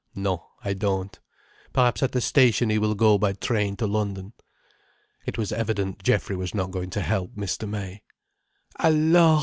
[0.15, 1.19] "No—I don't.
[1.73, 4.33] Perhaps at the station he will go by train to London."
[5.27, 7.69] It was evident Geoffrey was not going to help Mr.
[7.69, 8.01] May.
[8.79, 9.39] "Alors!"